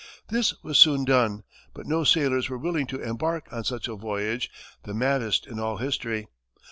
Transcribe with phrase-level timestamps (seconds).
[0.29, 1.43] This was soon done,
[1.75, 4.49] but no sailors were willing to embark on such a voyage,
[4.81, 6.25] the maddest in all history.